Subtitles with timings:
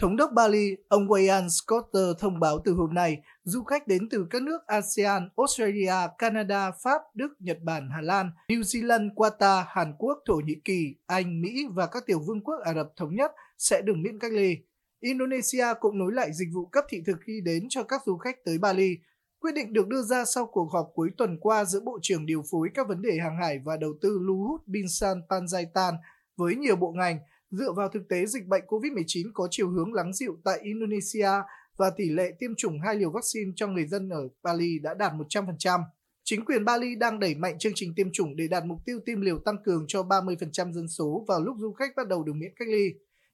[0.00, 4.26] Thống đốc Bali, ông Wayan Scotter thông báo từ hôm nay, du khách đến từ
[4.30, 9.94] các nước ASEAN, Australia, Canada, Pháp, Đức, Nhật Bản, Hà Lan, New Zealand, Qatar, Hàn
[9.98, 13.32] Quốc, Thổ Nhĩ Kỳ, Anh, Mỹ và các tiểu vương quốc Ả Rập Thống Nhất
[13.58, 14.56] sẽ được miễn cách ly.
[15.00, 18.36] Indonesia cũng nối lại dịch vụ cấp thị thực khi đến cho các du khách
[18.44, 18.96] tới Bali.
[19.40, 22.42] Quyết định được đưa ra sau cuộc họp cuối tuần qua giữa Bộ trưởng điều
[22.50, 25.94] phối các vấn đề hàng hải và đầu tư Luhut Binsan Panjaitan
[26.36, 27.18] với nhiều bộ ngành
[27.50, 31.30] dựa vào thực tế dịch bệnh COVID-19 có chiều hướng lắng dịu tại Indonesia
[31.76, 35.12] và tỷ lệ tiêm chủng hai liều vaccine cho người dân ở Bali đã đạt
[35.12, 35.80] 100%.
[36.24, 39.20] Chính quyền Bali đang đẩy mạnh chương trình tiêm chủng để đạt mục tiêu tiêm
[39.20, 42.52] liều tăng cường cho 30% dân số vào lúc du khách bắt đầu được miễn
[42.56, 42.90] cách ly.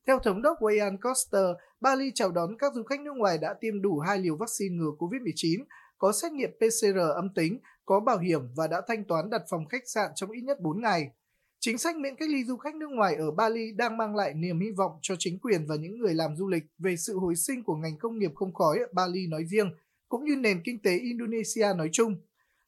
[0.06, 1.44] Theo Thống đốc Wayan Coster,
[1.80, 4.90] Bali chào đón các du khách nước ngoài đã tiêm đủ hai liều vaccine ngừa
[4.98, 5.64] COVID-19,
[5.98, 9.66] có xét nghiệm PCR âm tính, có bảo hiểm và đã thanh toán đặt phòng
[9.68, 11.10] khách sạn trong ít nhất 4 ngày.
[11.60, 14.60] Chính sách miễn cách ly du khách nước ngoài ở Bali đang mang lại niềm
[14.60, 17.64] hy vọng cho chính quyền và những người làm du lịch về sự hồi sinh
[17.64, 19.70] của ngành công nghiệp không khói ở Bali nói riêng,
[20.08, 22.16] cũng như nền kinh tế Indonesia nói chung.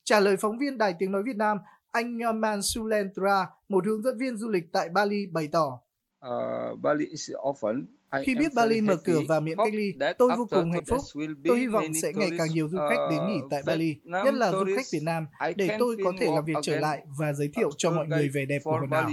[0.05, 1.59] Trả lời phóng viên Đài Tiếng Nói Việt Nam,
[1.91, 5.81] anh Nyoman Sulentra, một hướng dẫn viên du lịch tại Bali bày tỏ.
[6.27, 7.87] Uh, Bali is often
[8.23, 11.01] khi biết Bali mở cửa và miễn cách ly, tôi vô cùng hạnh phúc.
[11.45, 14.53] Tôi hy vọng sẽ ngày càng nhiều du khách đến nghỉ tại Bali, nhất là
[14.53, 17.71] du khách Việt Nam, để tôi có thể làm việc trở lại và giới thiệu
[17.77, 19.11] cho mọi người vẻ đẹp của hòn đảo.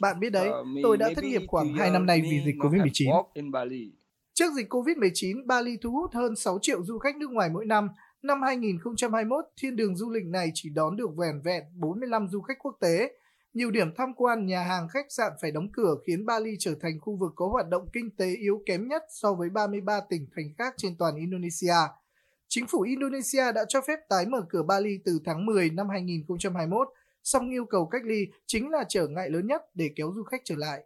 [0.00, 0.50] Bạn biết đấy,
[0.82, 3.22] tôi đã thất nghiệp khoảng 2 năm nay vì dịch COVID-19.
[4.34, 7.88] Trước dịch COVID-19, Bali thu hút hơn 6 triệu du khách nước ngoài mỗi năm.
[8.22, 12.58] Năm 2021, thiên đường du lịch này chỉ đón được vẻn vẹn 45 du khách
[12.58, 13.10] quốc tế,
[13.56, 17.00] nhiều điểm tham quan, nhà hàng, khách sạn phải đóng cửa khiến Bali trở thành
[17.00, 20.54] khu vực có hoạt động kinh tế yếu kém nhất so với 33 tỉnh thành
[20.58, 21.74] khác trên toàn Indonesia.
[22.48, 26.88] Chính phủ Indonesia đã cho phép tái mở cửa Bali từ tháng 10 năm 2021,
[27.22, 30.40] song yêu cầu cách ly chính là trở ngại lớn nhất để kéo du khách
[30.44, 30.82] trở lại.